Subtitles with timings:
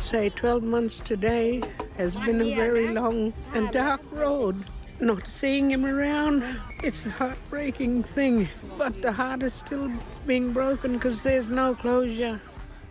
[0.00, 1.62] say 12 months today
[1.96, 4.64] has been a very long and dark road.
[4.98, 6.42] Not seeing him around,
[6.82, 9.90] it's a heartbreaking thing, but the heart is still
[10.26, 12.40] being broken because there's no closure.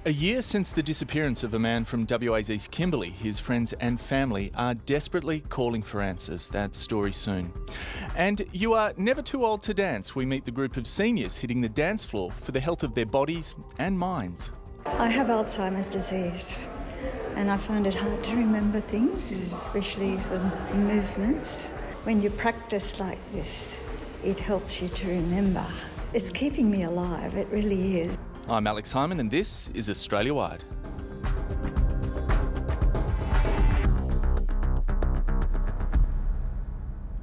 [0.06, 4.00] A year since the disappearance of a man from WA's East Kimberley, his friends and
[4.00, 6.48] family are desperately calling for answers.
[6.50, 7.52] That story soon.
[8.16, 10.16] And you are never too old to dance.
[10.16, 13.06] We meet the group of seniors hitting the dance floor for the health of their
[13.06, 14.52] bodies and minds.
[14.86, 16.70] I have Alzheimer's disease
[17.36, 21.72] and I find it hard to remember things, especially sort of movements.
[22.04, 23.90] When you practice like this,
[24.24, 25.66] it helps you to remember.
[26.14, 28.18] It's keeping me alive, it really is.
[28.48, 30.64] I'm Alex Hyman, and this is Australia Wide.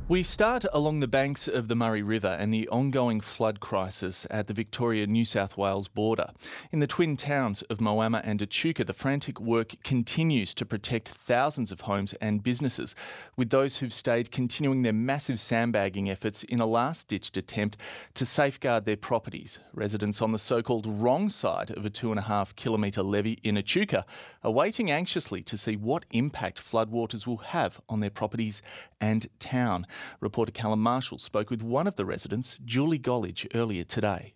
[0.09, 4.47] We start along the banks of the Murray River and the ongoing flood crisis at
[4.47, 6.31] the Victoria New South Wales border.
[6.71, 11.73] In the twin towns of Moama and Echuca, the frantic work continues to protect thousands
[11.73, 12.95] of homes and businesses,
[13.37, 17.77] with those who've stayed continuing their massive sandbagging efforts in a last ditched attempt
[18.15, 19.59] to safeguard their properties.
[19.73, 23.41] Residents on the so called wrong side of a two and a half kilometre levee
[23.43, 24.07] in Echuca
[24.45, 28.63] are waiting anxiously to see what impact floodwaters will have on their properties
[29.01, 29.85] and town.
[30.21, 34.35] Reporter Callum Marshall spoke with one of the residents, Julie Gollidge, earlier today.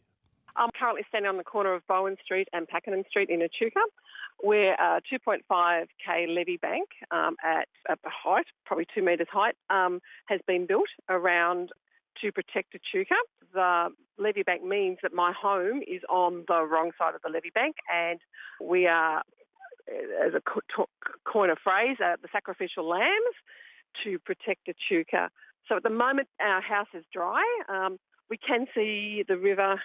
[0.57, 3.81] I'm currently standing on the corner of Bowen Street and Pakenham Street in Echuca,
[4.41, 10.41] where a 2.5k levee bank um, at a height, probably two metres height, um, has
[10.47, 11.71] been built around
[12.21, 13.15] to protect Echuca.
[13.55, 17.51] The levee bank means that my home is on the wrong side of the levee
[17.55, 18.21] bank, and
[18.63, 19.23] we are,
[19.89, 20.43] as a
[21.25, 23.37] coin of phrase, uh, the sacrificial lambs
[24.05, 25.31] to protect Echuca.
[25.69, 27.45] So at the moment, our house is dry.
[27.69, 29.81] Um, we can see the river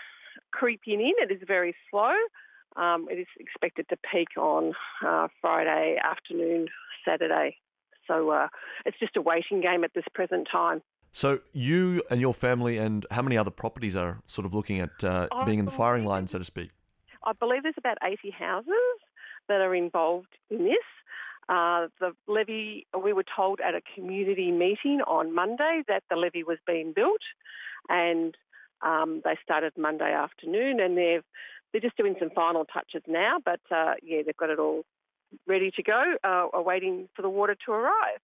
[0.52, 1.14] creeping in.
[1.18, 2.14] It is very slow.
[2.76, 4.74] Um, it is expected to peak on
[5.06, 6.68] uh, Friday afternoon,
[7.08, 7.58] Saturday.
[8.08, 8.48] So uh,
[8.86, 10.82] it's just a waiting game at this present time.
[11.14, 15.02] So you and your family and how many other properties are sort of looking at
[15.04, 16.72] uh, being in the firing line, so to speak?
[17.24, 18.74] I believe there's about 80 houses
[19.48, 20.76] that are involved in this.
[21.48, 26.44] Uh, the levee, we were told at a community meeting on Monday that the levee
[26.44, 27.22] was being built,
[27.88, 28.36] and
[28.82, 31.24] um, they started Monday afternoon, and they've
[31.72, 33.38] they're just doing some final touches now.
[33.44, 34.86] But uh, yeah, they've got it all
[35.46, 38.20] ready to go, uh, awaiting for the water to arrive.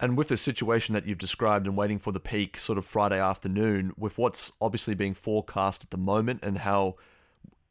[0.00, 3.20] And with the situation that you've described and waiting for the peak sort of Friday
[3.20, 6.96] afternoon, with what's obviously being forecast at the moment and how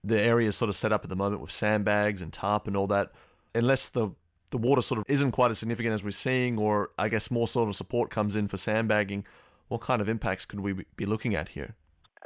[0.04, 2.76] the area is sort of set up at the moment with sandbags and tarp and
[2.76, 3.12] all that,
[3.56, 4.10] unless the
[4.52, 7.48] the water sort of isn't quite as significant as we're seeing, or I guess more
[7.48, 9.26] sort of support comes in for sandbagging,
[9.68, 11.76] what kind of impacts could we be looking at here?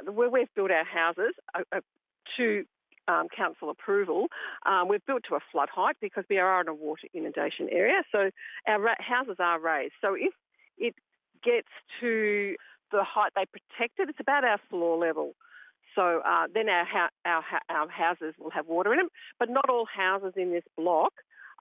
[0.04, 1.80] Where we've built our houses uh, uh,
[2.36, 2.64] to
[3.08, 4.28] um, council approval,
[4.66, 8.02] um, we've built to a flood height because we are in a water inundation area.
[8.12, 8.30] So
[8.66, 9.94] our ra- houses are raised.
[10.00, 10.32] So if
[10.78, 10.94] it
[11.42, 11.68] gets
[12.00, 12.54] to
[12.92, 15.34] the height they protected, it's about our floor level.
[15.94, 19.08] So uh, then our, ha- our, ha- our houses will have water in them.
[19.38, 21.12] But not all houses in this block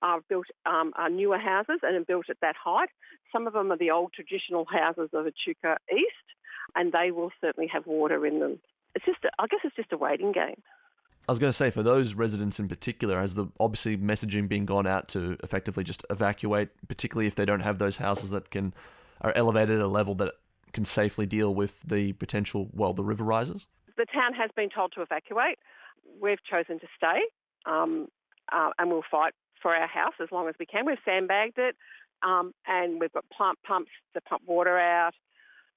[0.02, 2.90] are built um, are newer houses and are built at that height.
[3.32, 6.28] Some of them are the old traditional houses of Echuca East,
[6.76, 8.60] and they will certainly have water in them.
[8.96, 10.62] It's just, a, I guess, it's just a waiting game.
[11.30, 14.66] I was going to say for those residents in particular, has the obviously messaging been
[14.66, 18.74] gone out to effectively just evacuate, particularly if they don't have those houses that can
[19.22, 20.34] are elevated at a level that
[20.74, 23.68] can safely deal with the potential well the river rises.
[23.98, 25.60] The town has been told to evacuate.
[26.20, 27.20] We've chosen to stay,
[27.66, 28.08] um,
[28.52, 30.86] uh, and we'll fight for our house as long as we can.
[30.86, 31.76] We've sandbagged it,
[32.24, 35.14] um, and we've got pump pumps to pump water out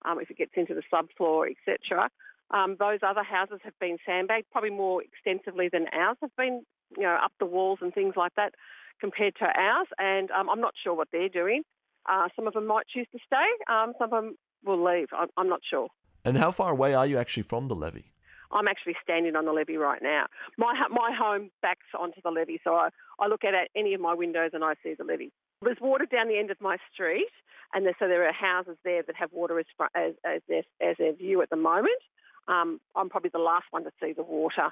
[0.04, 2.08] um, if it gets into the subfloor, etc.
[2.50, 6.62] Um, those other houses have been sandbagged, probably more extensively than ours have been,
[6.96, 8.54] you know, up the walls and things like that
[9.00, 9.88] compared to ours.
[9.98, 11.62] And um, I'm not sure what they're doing.
[12.06, 13.72] Uh, some of them might choose to stay.
[13.72, 15.08] Um, some of them will leave.
[15.16, 15.88] I'm, I'm not sure.
[16.24, 18.12] And how far away are you actually from the levee?
[18.54, 20.26] I'm actually standing on the levee right now.
[20.56, 22.88] My my home backs onto the levee, so I,
[23.18, 25.32] I look at any of my windows and I see the levee.
[25.60, 27.28] There's water down the end of my street,
[27.74, 30.96] and there, so there are houses there that have water as as, as, their, as
[30.98, 32.00] their view at the moment.
[32.46, 34.70] Um, I'm probably the last one to see the water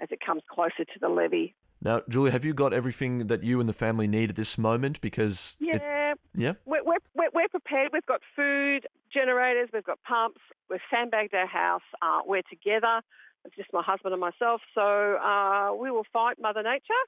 [0.00, 1.54] as it comes closer to the levee.
[1.84, 5.00] Now, Julia, have you got everything that you and the family need at this moment?
[5.00, 7.90] Because yeah, it, yeah, we're, we're, we're prepared.
[7.92, 10.40] We've got food, generators, we've got pumps,
[10.70, 11.82] we've sandbagged our house.
[12.00, 13.00] Uh, we're together.
[13.44, 14.60] It's just my husband and myself.
[14.74, 17.02] So uh, we will fight Mother Nature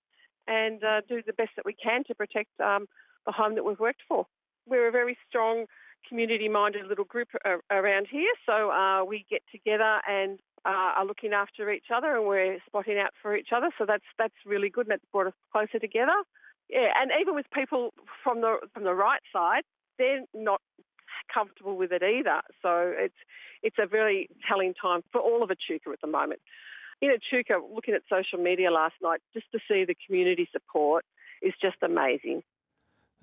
[0.49, 2.87] and uh, do the best that we can to protect um,
[3.26, 4.26] the home that we've worked for.
[4.67, 5.67] We're a very strong,
[6.08, 7.28] community-minded little group
[7.70, 8.32] around here.
[8.46, 12.98] So uh, we get together and uh, are looking after each other, and we're spotting
[12.98, 13.70] out for each other.
[13.78, 16.16] So that's that's really good, and that's brought us closer together.
[16.70, 17.92] Yeah, and even with people
[18.22, 19.64] from the from the right side,
[19.98, 20.60] they're not
[21.32, 22.40] comfortable with it either.
[22.62, 23.14] So it's
[23.62, 26.40] it's a very telling time for all of Echuca at the moment.
[27.02, 31.04] In Echuca, looking at social media last night, just to see the community support
[31.42, 32.42] is just amazing.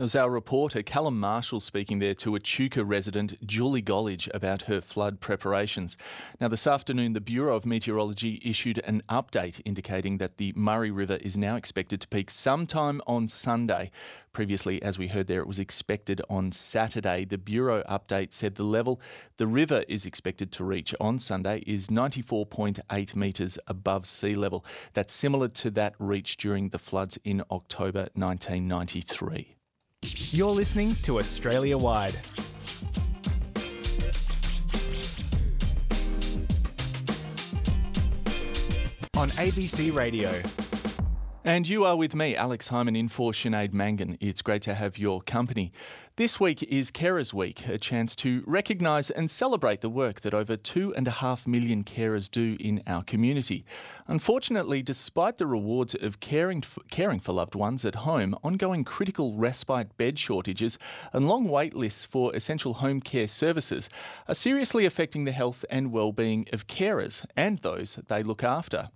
[0.02, 4.82] It was our reporter Callum Marshall speaking there to Echuca resident Julie Gollage about her
[4.82, 5.96] flood preparations.
[6.40, 11.18] Now, this afternoon, the Bureau of Meteorology issued an update indicating that the Murray River
[11.18, 13.92] is now expected to peak sometime on Sunday.
[14.34, 17.24] Previously, as we heard there, it was expected on Saturday.
[17.24, 19.00] The Bureau update said the level
[19.38, 24.66] the river is expected to reach on Sunday is 94.8 metres above sea level.
[24.94, 29.58] That's similar to that reached during the floods in October 1993.
[30.04, 32.16] You're listening to Australia Wide.
[39.16, 40.42] On ABC Radio.
[41.44, 44.16] And you are with me, Alex Hyman, in for Sinead Mangan.
[44.22, 45.72] It's great to have your company.
[46.16, 50.56] This week is Carers Week, a chance to recognise and celebrate the work that over
[50.56, 53.66] two and a half million carers do in our community.
[54.08, 59.36] Unfortunately, despite the rewards of caring for, caring for loved ones at home, ongoing critical
[59.36, 60.78] respite bed shortages
[61.12, 63.90] and long wait lists for essential home care services
[64.28, 68.92] are seriously affecting the health and well-being of carers and those they look after.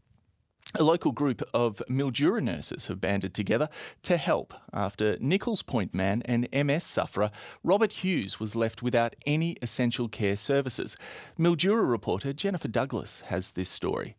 [0.78, 3.70] A local group of Mildura nurses have banded together
[4.04, 7.32] to help after Nichols Point man and MS sufferer
[7.64, 10.98] Robert Hughes was left without any essential care services.
[11.40, 14.18] Mildura reporter Jennifer Douglas has this story.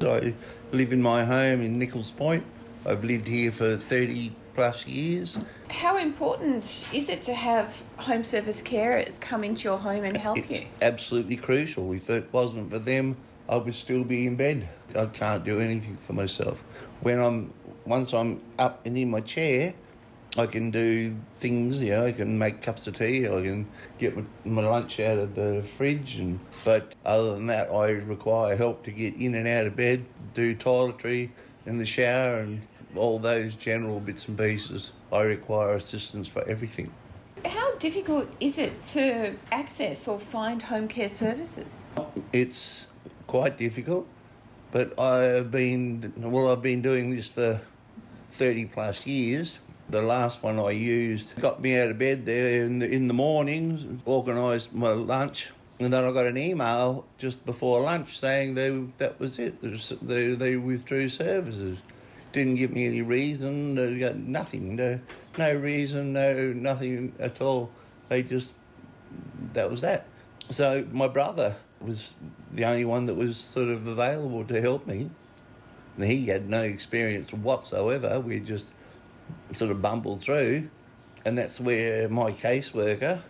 [0.00, 0.34] I
[0.70, 2.44] live in my home in Nichols Point.
[2.86, 5.38] I've lived here for 30 plus years.
[5.70, 10.38] How important is it to have home service carers come into your home and help
[10.38, 10.66] it's you?
[10.82, 11.92] absolutely crucial.
[11.92, 13.16] If it wasn't for them,
[13.48, 14.68] I would still be in bed.
[14.96, 16.62] I can't do anything for myself.
[17.00, 17.52] When I'm
[17.84, 19.74] once I'm up and in my chair,
[20.36, 21.80] I can do things.
[21.80, 23.26] You know, I can make cups of tea.
[23.26, 23.68] I can
[23.98, 26.16] get my, my lunch out of the fridge.
[26.16, 30.06] And but other than that, I require help to get in and out of bed,
[30.32, 31.30] do toiletry,
[31.66, 32.62] in the shower, and
[32.96, 34.92] all those general bits and pieces.
[35.12, 36.92] I require assistance for everything.
[37.44, 41.86] How difficult is it to access or find home care services?
[42.32, 42.86] It's
[43.26, 44.06] quite difficult,
[44.72, 46.50] but I've been well.
[46.50, 47.60] I've been doing this for
[48.32, 49.60] thirty plus years.
[49.88, 53.14] The last one I used got me out of bed there in the, in the
[53.14, 58.70] mornings, organised my lunch, and then I got an email just before lunch saying they,
[58.96, 59.60] that was it.
[59.60, 61.78] They, they withdrew services.
[62.32, 63.74] Didn't give me any reason.
[63.74, 64.76] They got nothing.
[64.76, 64.98] No,
[65.38, 66.14] no reason.
[66.14, 67.70] No nothing at all.
[68.08, 68.52] They just
[69.52, 70.06] that was that.
[70.50, 72.14] So my brother was
[72.52, 75.10] the only one that was sort of available to help me.
[75.96, 78.20] And he had no experience whatsoever.
[78.20, 78.70] We just
[79.52, 80.68] sort of bumbled through.
[81.24, 83.20] And that's where my caseworker,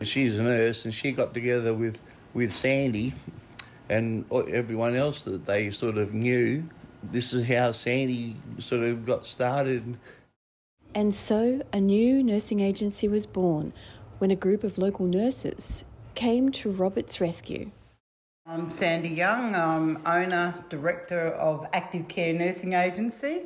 [0.00, 1.98] she's a nurse, and she got together with,
[2.32, 3.14] with Sandy
[3.88, 6.64] and everyone else that they sort of knew.
[7.02, 9.98] This is how Sandy sort of got started.
[10.94, 13.72] And so a new nursing agency was born
[14.18, 17.70] when a group of local nurses came to Robert's rescue.
[18.44, 23.42] I'm Sandy Young, I'm owner, director of Active Care Nursing Agency.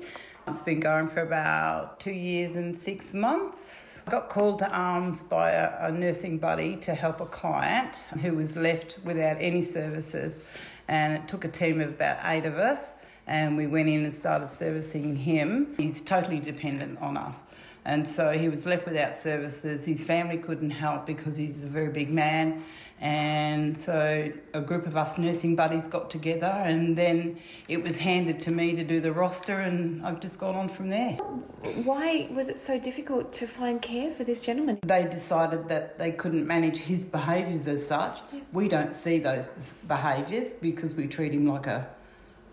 [0.49, 4.03] It's been going for about two years and six months.
[4.07, 8.37] I got called to arms by a, a nursing buddy to help a client who
[8.37, 10.43] was left without any services,
[10.89, 12.95] and it took a team of about eight of us,
[13.27, 15.75] and we went in and started servicing him.
[15.77, 17.45] He's totally dependent on us.
[17.85, 19.85] And so he was left without services.
[19.85, 22.65] His family couldn't help because he's a very big man
[23.01, 27.39] and so a group of us nursing buddies got together, and then
[27.69, 30.89] it was handed to me to do the roster, and I've just gone on from
[30.89, 31.13] there.
[31.13, 34.79] Why was it so difficult to find care for this gentleman?
[34.83, 38.21] They decided that they couldn't manage his behaviours as such.
[38.33, 38.41] Yeah.
[38.53, 39.49] We don't see those
[39.87, 41.89] behaviours because we treat him like a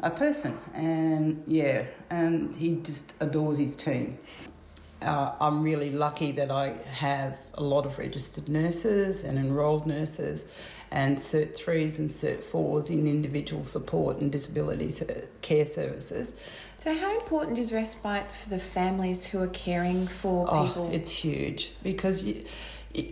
[0.04, 4.20] a person, and yeah, and he just adores his team.
[5.04, 10.46] Uh, I'm really lucky that I have a lot of registered nurses and enrolled nurses
[10.94, 14.92] and Cert 3s and Cert 4s in individual support and disability
[15.42, 16.38] care services.
[16.78, 20.90] So, how important is respite for the families who are caring for oh, people?
[20.92, 22.46] Oh, it's huge because you,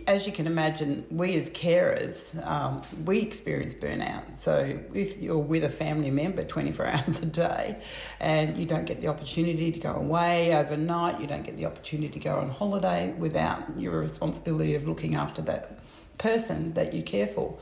[0.06, 4.32] as you can imagine, we as carers, um, we experience burnout.
[4.32, 7.82] So if you're with a family member 24 hours a day
[8.20, 12.08] and you don't get the opportunity to go away overnight, you don't get the opportunity
[12.08, 15.78] to go on holiday without your responsibility of looking after that
[16.18, 17.58] person that you care for,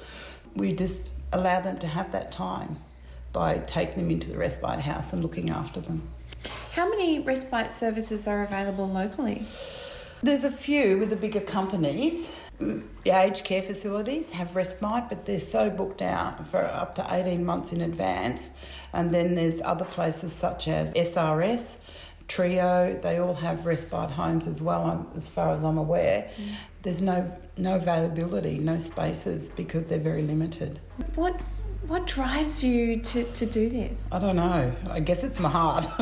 [0.54, 2.78] we just allow them to have that time
[3.32, 6.02] by taking them into the respite house and looking after them.
[6.72, 9.46] How many respite services are available locally?
[10.22, 12.36] There's a few with the bigger companies.
[12.58, 17.44] The aged care facilities have respite, but they're so booked out for up to 18
[17.44, 18.54] months in advance.
[18.92, 21.80] And then there's other places such as SRS,
[22.30, 26.30] Trio, they all have respite homes as well, um, as far as I'm aware.
[26.36, 26.54] Mm.
[26.82, 30.78] There's no, no availability, no spaces because they're very limited.
[31.16, 31.40] What
[31.88, 34.08] what drives you to, to do this?
[34.12, 34.72] I don't know.
[34.88, 35.88] I guess it's my heart.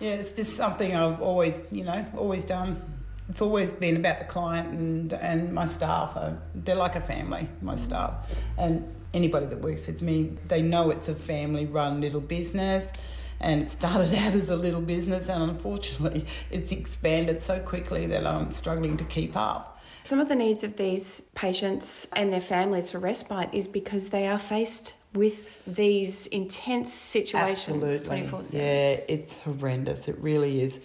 [0.00, 2.82] yeah, it's just something I've always, you know, always done.
[3.28, 6.16] It's always been about the client and, and my staff.
[6.16, 7.78] Uh, they're like a family, my mm.
[7.78, 8.14] staff.
[8.58, 12.92] And anybody that works with me, they know it's a family run little business.
[13.40, 18.26] And it started out as a little business, and unfortunately, it's expanded so quickly that
[18.26, 19.74] I'm struggling to keep up.
[20.06, 24.28] Some of the needs of these patients and their families for respite is because they
[24.28, 28.60] are faced with these intense situations 24 7.
[28.60, 30.08] Yeah, it's horrendous.
[30.08, 30.80] It really is.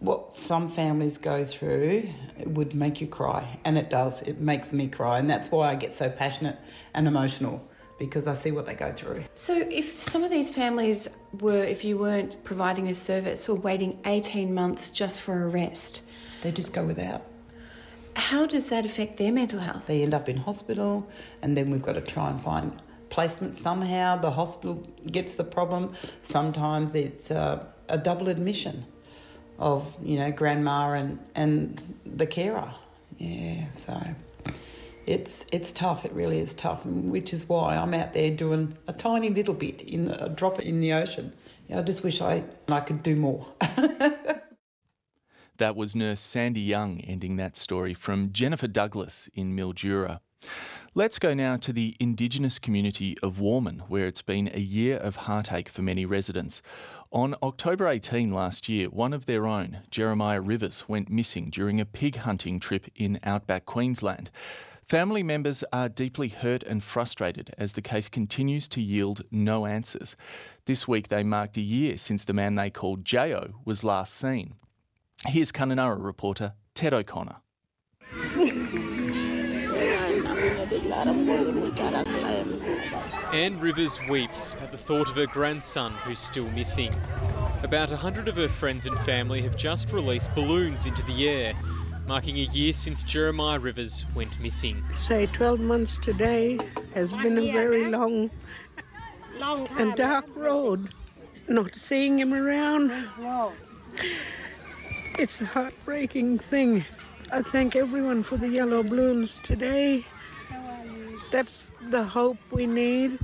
[0.00, 2.08] What some families go through
[2.46, 4.22] would make you cry, and it does.
[4.22, 6.58] It makes me cry, and that's why I get so passionate
[6.94, 7.62] and emotional
[7.98, 9.24] because I see what they go through.
[9.34, 14.00] So, if some of these families were, if you weren't providing a service, were waiting
[14.06, 16.00] 18 months just for a rest,
[16.40, 17.22] they just go without.
[18.16, 19.86] How does that affect their mental health?
[19.86, 21.06] They end up in hospital,
[21.42, 22.80] and then we've got to try and find
[23.10, 24.16] placement somehow.
[24.16, 24.76] The hospital
[25.12, 25.92] gets the problem.
[26.22, 28.86] Sometimes it's a, a double admission
[29.60, 32.74] of you know grandma and and the carer.
[33.18, 34.00] Yeah, so
[35.06, 36.04] it's it's tough.
[36.04, 39.82] It really is tough, which is why I'm out there doing a tiny little bit
[39.82, 41.34] in the, a drop in the ocean.
[41.72, 43.46] I just wish I I could do more.
[45.60, 50.20] That was nurse Sandy Young ending that story from Jennifer Douglas in Mildura.
[50.94, 55.16] Let's go now to the Indigenous community of Warmun, where it's been a year of
[55.16, 56.62] heartache for many residents.
[57.12, 61.84] On October 18 last year, one of their own, Jeremiah Rivers, went missing during a
[61.84, 64.30] pig hunting trip in outback Queensland.
[64.84, 70.14] Family members are deeply hurt and frustrated as the case continues to yield no answers.
[70.66, 74.54] This week they marked a year since the man they called Jayo was last seen.
[75.26, 77.38] Here's Kununurra reporter Ted O'Connor.
[83.32, 86.92] Anne Rivers weeps at the thought of her grandson who's still missing.
[87.62, 91.52] About a hundred of her friends and family have just released balloons into the air,
[92.08, 94.82] marking a year since Jeremiah Rivers went missing.
[94.94, 96.58] Say 12 months today
[96.92, 98.32] has been a very long,
[99.38, 100.88] long and dark road.
[101.46, 102.90] Not seeing him around.
[105.20, 106.84] It's a heartbreaking thing.
[107.32, 110.04] I thank everyone for the yellow balloons today.
[111.30, 113.18] That's the hope we need.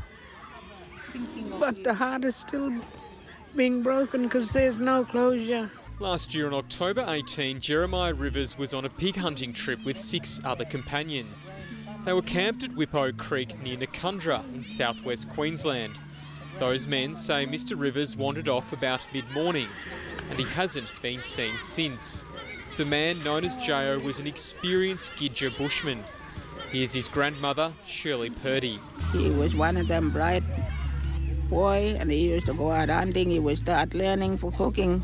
[1.59, 2.73] But the heart is still
[3.55, 5.71] being broken because there's no closure.
[5.99, 10.43] Last year on October 18, Jeremiah Rivers was on a pig hunting trip with six
[10.45, 11.51] other companions.
[12.05, 15.95] They were camped at Whippo Creek near Noccundra in southwest Queensland.
[16.59, 19.69] Those men say Mr Rivers wandered off about mid morning
[20.31, 22.25] and he hasn't been seen since.
[22.77, 26.05] The man known as Jayo was an experienced Gidja bushman.
[26.71, 28.79] Here's his grandmother, Shirley Purdy.
[29.13, 30.43] He was one of them bright
[31.49, 33.31] boy, and he used to go out hunting.
[33.31, 35.03] He would start learning for cooking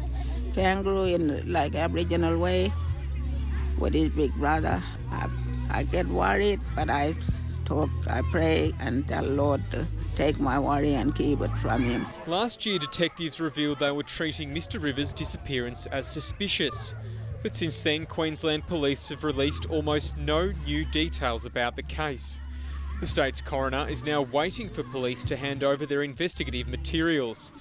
[0.54, 2.73] kangaroo in like Aboriginal way
[3.78, 4.83] with his big brother.
[5.11, 5.28] I,
[5.71, 7.14] I get worried, but I
[7.64, 12.07] talk, I pray, and tell Lord to take my worry and keep it from him.
[12.26, 16.95] Last year, detectives revealed they were treating Mr Rivers' disappearance as suspicious.
[17.42, 22.40] But since then, Queensland police have released almost no new details about the case.
[23.00, 27.52] The state's coroner is now waiting for police to hand over their investigative materials.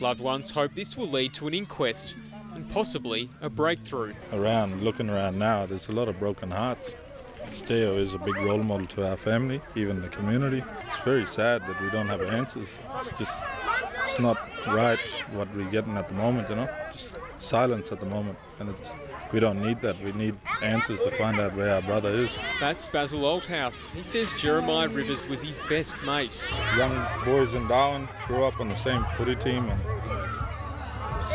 [0.00, 2.16] Loved ones hope this will lead to an inquest
[2.54, 4.14] and possibly a breakthrough.
[4.32, 6.94] Around, looking around now, there's a lot of broken hearts.
[7.52, 10.64] Steo is a big role model to our family, even the community.
[10.86, 12.68] It's very sad that we don't have answers.
[12.96, 13.32] It's just,
[14.06, 14.98] it's not right
[15.32, 16.68] what we're getting at the moment, you know?
[16.92, 18.38] Just silence at the moment.
[18.58, 18.90] And it's,
[19.32, 20.02] we don't need that.
[20.02, 22.30] We need answers to find out where our brother is.
[22.58, 23.92] That's Basil Oldhouse.
[23.92, 26.42] He says Jeremiah Rivers was his best mate.
[26.76, 29.80] Young boys in Darwin grew up on the same footy team and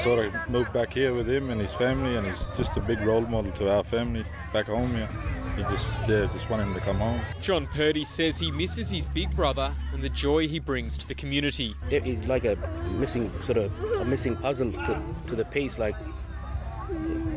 [0.03, 2.99] sort of moved back here with him and his family, and he's just a big
[3.01, 5.09] role model to our family back home here
[5.55, 7.19] he just yeah just want him to come home.
[7.41, 11.15] John Purdy says he misses his big brother and the joy he brings to the
[11.15, 11.75] community.
[11.89, 12.55] He's like a
[12.97, 13.71] missing sort of
[14.01, 15.79] a missing puzzle to, to the piece.
[15.79, 15.95] Like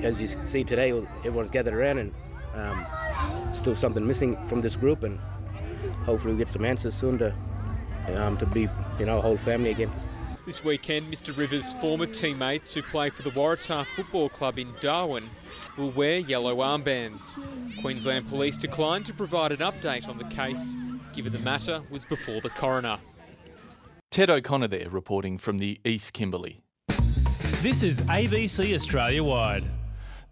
[0.03, 0.91] as you see today,
[1.25, 2.15] everyone's gathered around and
[2.55, 2.87] um,
[3.53, 5.19] still something missing from this group, and
[6.05, 7.35] hopefully we get some answers soon to
[8.15, 9.91] um, to be you know a whole family again.
[10.47, 15.29] This weekend, Mr Rivers' former teammates who play for the Waratah Football Club in Darwin
[15.77, 17.35] will wear yellow armbands.
[17.83, 20.75] Queensland Police declined to provide an update on the case,
[21.15, 22.99] given the matter was before the coroner.
[24.11, 26.63] Ted O'Connor there reporting from the East Kimberley.
[27.61, 29.65] This is ABC Australia Wide.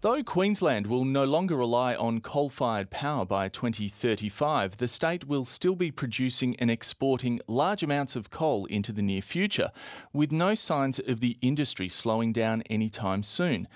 [0.09, 5.43] Though Queensland will no longer rely on coal fired power by 2035, the state will
[5.43, 9.69] still be producing and exporting large amounts of coal into the near future,
[10.13, 13.67] with no signs of the industry slowing down anytime soon.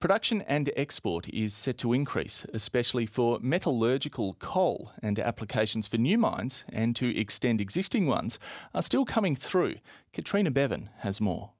[0.00, 6.18] Production and export is set to increase, especially for metallurgical coal, and applications for new
[6.18, 8.40] mines and to extend existing ones
[8.74, 9.76] are still coming through.
[10.12, 11.52] Katrina Bevan has more.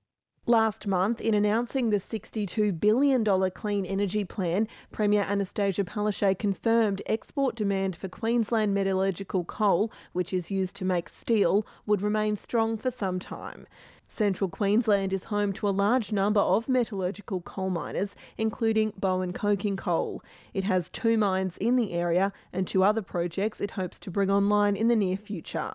[0.48, 7.56] Last month, in announcing the $62 billion clean energy plan, Premier Anastasia Palaszczuk confirmed export
[7.56, 12.92] demand for Queensland metallurgical coal, which is used to make steel, would remain strong for
[12.92, 13.66] some time.
[14.06, 19.76] Central Queensland is home to a large number of metallurgical coal miners, including Bowen Coking
[19.76, 20.22] Coal.
[20.54, 24.30] It has two mines in the area and two other projects it hopes to bring
[24.30, 25.72] online in the near future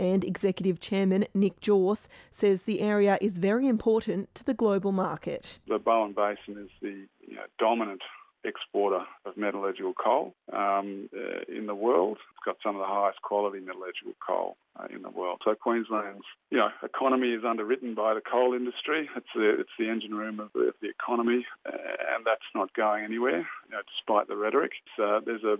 [0.00, 5.58] and Executive Chairman Nick Jorss says the area is very important to the global market.
[5.68, 8.00] The Bowen Basin is the you know, dominant
[8.42, 12.16] exporter of metallurgical coal um, uh, in the world.
[12.30, 15.42] It's got some of the highest quality metallurgical coal uh, in the world.
[15.44, 19.10] So Queensland's you know economy is underwritten by the coal industry.
[19.14, 21.76] It's the it's the engine room of the, of the economy, uh,
[22.14, 24.72] and that's not going anywhere, you know, despite the rhetoric.
[24.96, 25.58] So there's a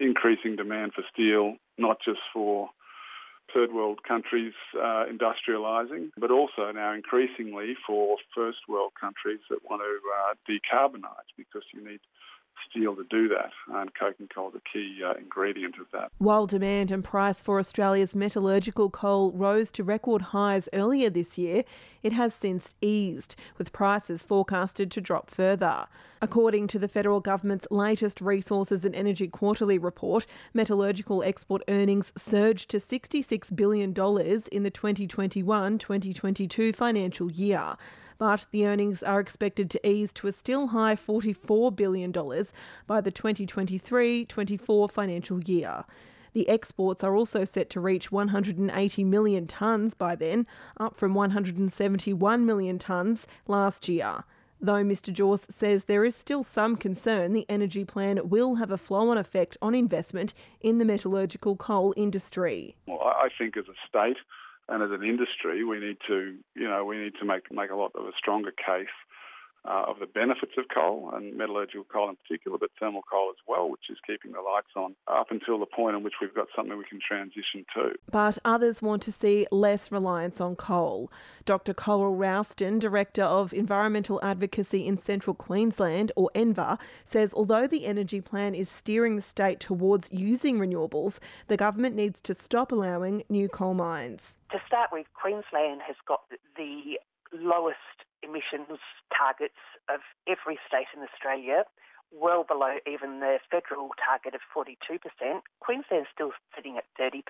[0.00, 2.70] increasing demand for steel, not just for
[3.54, 9.82] third world countries uh, industrialising, but also now increasingly for first world countries that want
[9.82, 12.00] to uh, decarbonise because you need
[12.68, 16.10] steel to do that, and coking coal is a key uh, ingredient of that.
[16.18, 21.64] While demand and price for Australia's metallurgical coal rose to record highs earlier this year,
[22.02, 25.86] it has since eased, with prices forecasted to drop further.
[26.22, 32.70] According to the federal government's latest Resources and Energy Quarterly report, metallurgical export earnings surged
[32.70, 37.76] to $66 billion in the 2021 2022 financial year
[38.20, 42.12] but the earnings are expected to ease to a still high $44 billion
[42.86, 45.84] by the 2023 24 financial year.
[46.34, 50.46] The exports are also set to reach 180 million tonnes by then,
[50.78, 54.24] up from 171 million tonnes last year.
[54.60, 55.12] Though Mr.
[55.14, 59.16] Jorss says there is still some concern the energy plan will have a flow on
[59.16, 62.76] effect on investment in the metallurgical coal industry.
[62.86, 64.18] Well, I think as a state,
[64.70, 67.76] and as an industry, we need to, you know, we need to make make a
[67.76, 68.94] lot of a stronger case
[69.64, 73.36] uh, of the benefits of coal and metallurgical coal in particular, but thermal coal as
[73.46, 76.46] well, which is keeping the lights on up until the point in which we've got
[76.56, 77.92] something we can transition to.
[78.10, 81.12] But others want to see less reliance on coal.
[81.44, 81.74] Dr.
[81.74, 88.20] Coral Rowston, Director of Environmental Advocacy in Central Queensland, or ENVA, says although the energy
[88.20, 91.18] plan is steering the state towards using renewables,
[91.48, 94.38] the government needs to stop allowing new coal mines.
[94.52, 96.20] To start with, Queensland has got
[96.56, 96.98] the
[97.32, 97.78] lowest
[98.30, 98.78] emissions
[99.10, 99.58] targets
[99.90, 101.66] of every state in Australia,
[102.14, 104.78] well below even the federal target of 42%.
[105.60, 107.22] Queensland's still sitting at 30%.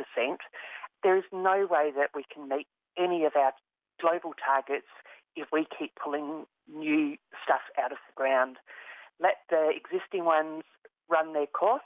[1.03, 3.53] There is no way that we can meet any of our
[4.01, 4.89] global targets
[5.37, 8.57] if we keep pulling new stuff out of the ground.
[9.21, 10.65] Let the existing ones
[11.09, 11.83] run their course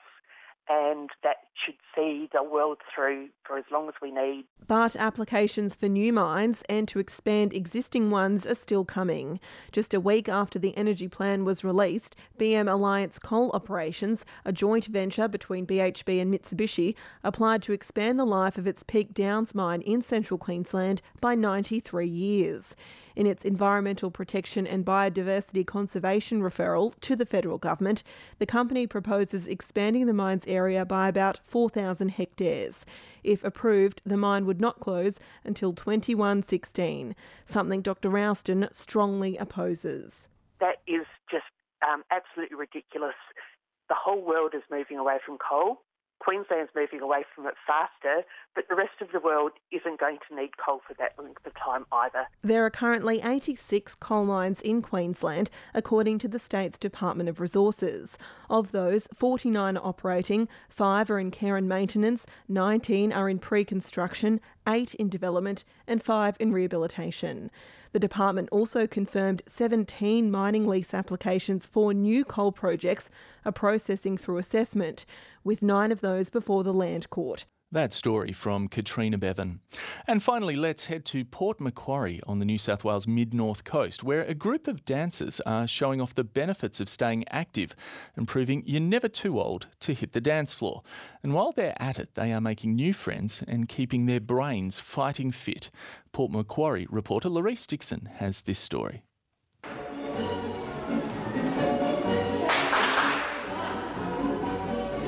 [0.69, 4.45] and that should see the world through for as long as we need.
[4.67, 9.41] But applications for new mines and to expand existing ones are still coming.
[9.73, 14.87] Just a week after the energy plan was released, BM Alliance Coal Operations, a joint
[14.87, 19.83] venture between BHP and Mitsubishi, applied to expand the life of its Peak Downs mine
[19.83, 22.75] in central Queensland by 93 years
[23.17, 28.03] in its Environmental Protection and Biodiversity Conservation referral to the federal government,
[28.39, 32.85] the company proposes expanding the mine's area by about 4,000 hectares.
[33.23, 37.15] If approved, the mine would not close until 2116,
[37.47, 38.11] something Dr.
[38.11, 40.29] Rowston strongly opposes.
[40.61, 41.45] That is just
[41.87, 43.15] um, absolutely ridiculous.
[43.89, 45.83] The whole world is moving away from coal.
[46.25, 48.23] Queensland's moving away from it faster,
[48.55, 51.53] but the rest of the world isn't going to need coal for that length of
[51.55, 52.27] time either.
[52.43, 58.17] There are currently 86 coal mines in Queensland, according to the state's Department of Resources.
[58.49, 63.63] Of those, 49 are operating, 5 are in care and maintenance, 19 are in pre
[63.63, 67.51] construction, 8 in development, and 5 in rehabilitation.
[67.95, 73.09] The department also confirmed 17 mining lease applications for new coal projects
[73.45, 75.07] are processing through assessment,
[75.45, 77.45] with nine of those before the Land Court.
[77.75, 79.59] That story from Katrina Bevan.
[80.07, 84.05] And finally, let's head to Port Macquarie on the New South Wales mid north coast,
[84.05, 87.75] where a group of dancers are showing off the benefits of staying active
[88.15, 90.85] and proving you're never too old to hit the dance floor.
[91.25, 95.33] And while they're at it, they are making new friends and keeping their brains fighting
[95.33, 95.73] fit.
[96.13, 99.03] Port Macquarie reporter Larice Dixon has this story.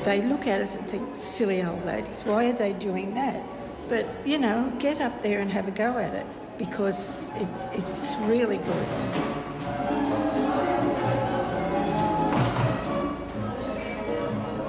[0.07, 3.43] They look at us and think, silly old ladies, why are they doing that?
[3.89, 6.25] But, you know, get up there and have a go at it
[6.57, 8.87] because it's, it's really good.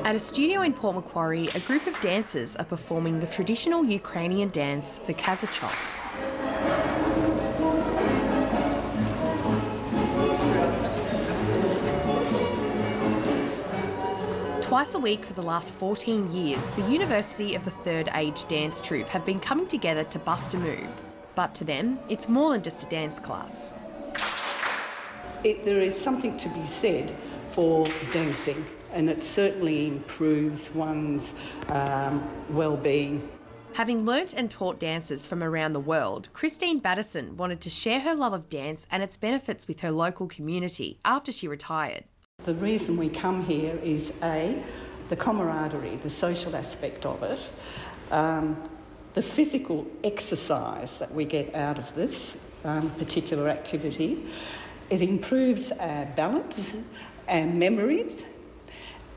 [0.05, 4.48] At a studio in Port Macquarie, a group of dancers are performing the traditional Ukrainian
[4.48, 5.98] dance, the Kazachok.
[14.79, 18.81] Twice a week for the last 14 years, the University of the Third Age Dance
[18.81, 20.87] Troupe have been coming together to bust a move.
[21.35, 23.73] But to them, it's more than just a dance class.
[25.43, 27.12] It, there is something to be said
[27.51, 31.35] for dancing, and it certainly improves one's
[31.71, 33.29] um, well-being.
[33.73, 38.14] Having learnt and taught dancers from around the world, Christine Battison wanted to share her
[38.14, 42.05] love of dance and its benefits with her local community after she retired.
[42.49, 44.63] The reason we come here is A,
[45.11, 47.47] the camaraderie, the social aspect of it,
[48.11, 48.57] um,
[49.13, 54.25] the physical exercise that we get out of this um, particular activity.
[54.89, 56.83] It improves our balance mm-hmm.
[57.29, 58.25] and memories,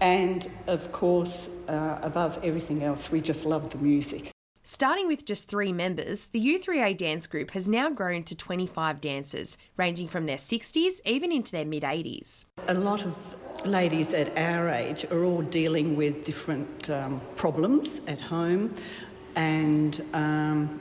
[0.01, 4.29] and of course, uh, above everything else, we just love the music.
[4.63, 9.57] Starting with just three members, the U3A dance group has now grown to 25 dancers,
[9.75, 12.45] ranging from their 60s even into their mid 80s.
[12.67, 18.21] A lot of ladies at our age are all dealing with different um, problems at
[18.21, 18.75] home,
[19.35, 20.79] and um,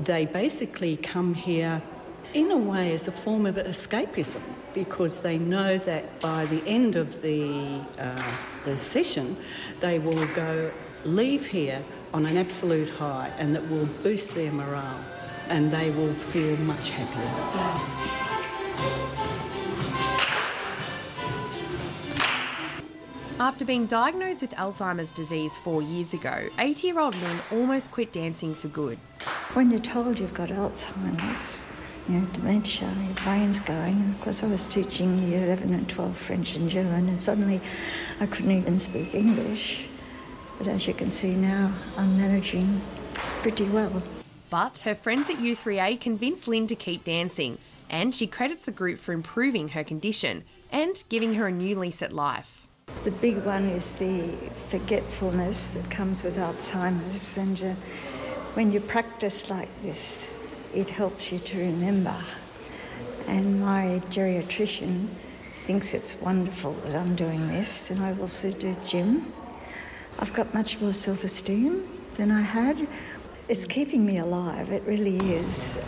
[0.00, 1.80] they basically come here
[2.34, 4.42] in a way as a form of escapism
[4.74, 8.32] because they know that by the end of the, uh,
[8.64, 9.36] the session,
[9.78, 10.72] they will go
[11.04, 11.82] leave here
[12.12, 15.00] on an absolute high and that will boost their morale
[15.48, 18.10] and they will feel much happier.
[23.40, 28.12] After being diagnosed with Alzheimer's disease four years ago, 80 year old Lynn almost quit
[28.12, 28.98] dancing for good.
[29.54, 31.66] When you're told you've got Alzheimer's,
[32.06, 33.96] you know, dementia, your brain's going.
[33.96, 37.62] And of course, I was teaching year 11 and 12 French and German, and suddenly
[38.20, 39.86] I couldn't even speak English.
[40.60, 42.82] But as you can see now, I'm managing
[43.14, 44.02] pretty well.
[44.50, 47.56] But her friends at U3A convinced Lynn to keep dancing,
[47.88, 52.02] and she credits the group for improving her condition and giving her a new lease
[52.02, 52.68] at life.
[53.04, 54.36] The big one is the
[54.68, 57.74] forgetfulness that comes with Alzheimer's, and uh,
[58.52, 62.22] when you practice like this, it helps you to remember.
[63.26, 65.06] And my geriatrician
[65.54, 69.32] thinks it's wonderful that I'm doing this, and I also do gym.
[70.18, 72.86] I've got much more self esteem than I had.
[73.48, 75.82] It's keeping me alive, it really is.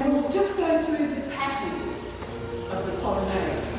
[0.00, 2.18] And we'll just go through the patterns
[2.70, 3.76] of the Polonaise.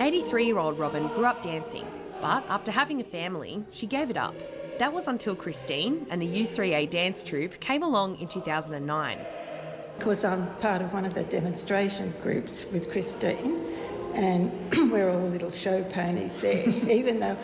[0.00, 1.86] 83 year old Robin grew up dancing,
[2.20, 4.34] but after having a family, she gave it up.
[4.78, 9.18] That was until Christine and the U3A dance troupe came along in 2009.
[9.98, 13.64] Because I'm part of one of the demonstration groups with Christine,
[14.14, 14.52] and
[14.92, 17.36] we're all little show ponies there, even though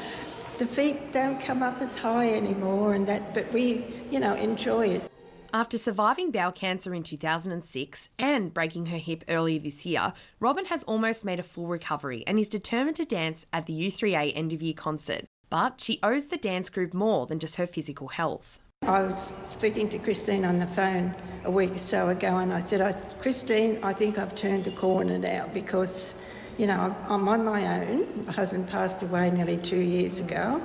[0.59, 4.87] the feet don't come up as high anymore, and that, but we, you know, enjoy
[4.89, 5.11] it.
[5.53, 10.83] After surviving bowel cancer in 2006 and breaking her hip earlier this year, Robin has
[10.85, 14.63] almost made a full recovery and is determined to dance at the U3A end of
[14.63, 15.27] year concert.
[15.51, 18.59] But she owes the dance group more than just her physical health.
[18.87, 22.61] I was speaking to Christine on the phone a week or so ago, and I
[22.61, 22.93] said, I,
[23.23, 26.15] Christine, I think I've turned the corner now because,
[26.59, 28.27] you know, I'm on my own.
[28.27, 30.63] My husband passed away nearly two years ago,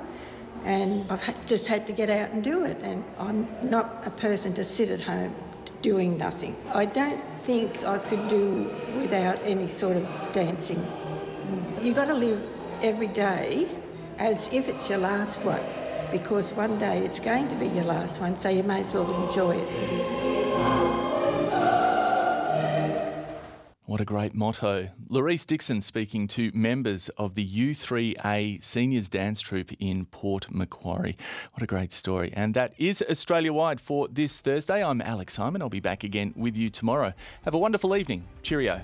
[0.64, 2.76] and I've just had to get out and do it.
[2.82, 5.34] And I'm not a person to sit at home
[5.80, 6.56] doing nothing.
[6.74, 10.86] I don't think I could do without any sort of dancing.
[11.80, 12.46] You've got to live
[12.82, 13.66] every day
[14.18, 15.62] as if it's your last one
[16.10, 19.26] because one day it's going to be your last one, so you may as well
[19.26, 20.90] enjoy it.
[23.90, 24.88] What a great motto.
[25.10, 31.18] Larice Dixon speaking to members of the U3A Seniors Dance Troupe in Port Macquarie.
[31.54, 32.32] What a great story.
[32.34, 34.84] And that is Australia wide for this Thursday.
[34.84, 35.60] I'm Alex Simon.
[35.60, 37.12] I'll be back again with you tomorrow.
[37.42, 38.28] Have a wonderful evening.
[38.44, 38.80] Cheerio.